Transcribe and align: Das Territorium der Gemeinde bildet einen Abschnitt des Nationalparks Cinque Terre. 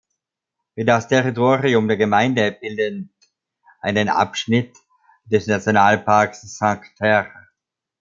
Das 0.77 1.07
Territorium 1.09 1.87
der 1.87 1.95
Gemeinde 1.95 2.53
bildet 2.53 3.07
einen 3.81 4.09
Abschnitt 4.09 4.75
des 5.25 5.45
Nationalparks 5.45 6.57
Cinque 6.57 6.89
Terre. 6.97 7.31